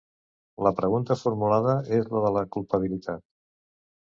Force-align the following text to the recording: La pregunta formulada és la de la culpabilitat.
La 0.67 0.71
pregunta 0.79 1.17
formulada 1.23 1.75
és 1.99 2.09
la 2.15 2.25
de 2.25 2.33
la 2.39 2.43
culpabilitat. 2.57 3.25